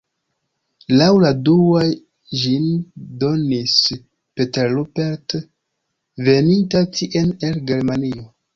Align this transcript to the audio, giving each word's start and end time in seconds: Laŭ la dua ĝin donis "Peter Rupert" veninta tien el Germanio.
Laŭ 1.01 1.09
la 1.23 1.29
dua 1.49 1.83
ĝin 2.43 2.65
donis 3.25 3.77
"Peter 4.39 4.73
Rupert" 4.79 5.39
veninta 6.31 6.85
tien 6.99 7.33
el 7.51 7.65
Germanio. 7.73 8.29